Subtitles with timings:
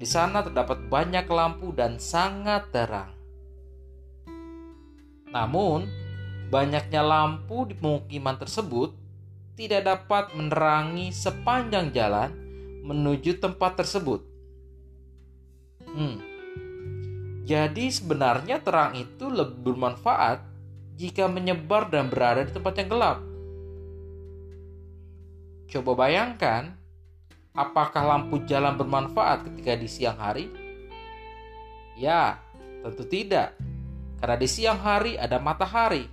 [0.00, 3.21] Di sana terdapat banyak lampu dan sangat terang.
[5.32, 5.88] Namun,
[6.52, 8.92] banyaknya lampu di pemukiman tersebut
[9.56, 12.28] tidak dapat menerangi sepanjang jalan
[12.84, 14.20] menuju tempat tersebut.
[15.88, 16.20] Hmm.
[17.42, 20.44] Jadi sebenarnya terang itu lebih bermanfaat
[21.00, 23.18] jika menyebar dan berada di tempat yang gelap.
[25.72, 26.76] Coba bayangkan,
[27.56, 30.52] apakah lampu jalan bermanfaat ketika di siang hari?
[31.96, 32.38] Ya,
[32.84, 33.56] tentu tidak
[34.22, 36.06] karena di siang hari ada matahari,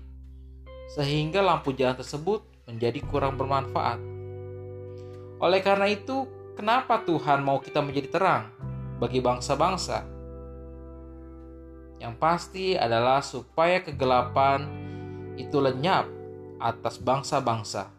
[0.97, 4.02] sehingga lampu jalan tersebut menjadi kurang bermanfaat.
[5.38, 6.25] Oleh karena itu,
[6.58, 8.50] kenapa Tuhan mau kita menjadi terang
[8.97, 10.09] bagi bangsa-bangsa?
[12.02, 14.66] Yang pasti adalah supaya kegelapan
[15.38, 16.09] itu lenyap
[16.58, 17.94] atas bangsa-bangsa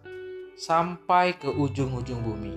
[0.59, 2.54] sampai ke ujung-ujung bumi.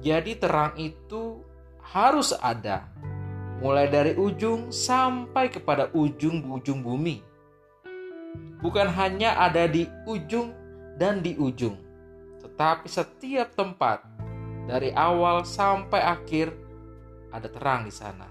[0.00, 1.44] Jadi terang itu
[1.84, 2.88] harus ada
[3.60, 7.24] mulai dari ujung sampai kepada ujung-ujung bumi.
[8.60, 10.52] Bukan hanya ada di ujung
[10.96, 11.76] dan di ujung,
[12.40, 14.00] tetapi setiap tempat
[14.66, 16.52] dari awal sampai akhir
[17.30, 18.26] ada terang di sana.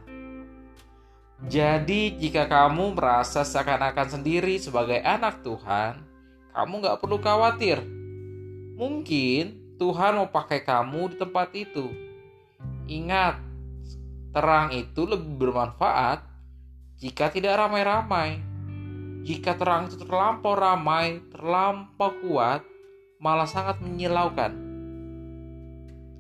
[1.45, 6.01] Jadi jika kamu merasa seakan-akan sendiri sebagai anak Tuhan,
[6.55, 7.83] kamu nggak perlu khawatir.
[8.75, 11.91] Mungkin Tuhan mau pakai kamu di tempat itu.
[12.87, 13.35] Ingat,
[14.35, 16.19] Terang itu lebih bermanfaat
[16.99, 18.43] jika tidak ramai-ramai.
[19.23, 22.59] Jika terang itu terlampau ramai, terlampau kuat,
[23.15, 24.51] malah sangat menyilaukan.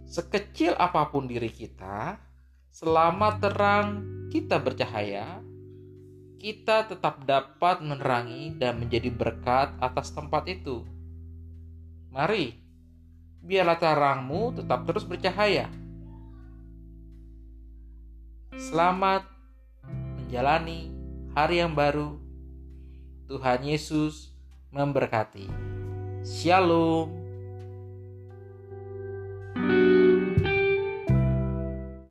[0.07, 2.15] Sekecil apa pun diri kita,
[2.71, 5.43] selama terang kita bercahaya,
[6.39, 10.87] kita tetap dapat menerangi dan menjadi berkat atas tempat itu.
[12.15, 12.55] Mari,
[13.43, 15.67] biarlah terangmu tetap terus bercahaya
[18.55, 19.27] Selamat
[20.15, 20.87] menjalani
[21.35, 22.15] hari yang baru.
[23.27, 24.31] Tuhan Yesus
[24.71, 25.51] memberkati.
[26.23, 27.24] Shalom.